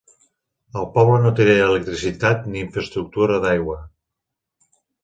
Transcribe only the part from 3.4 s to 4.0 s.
d'aigua.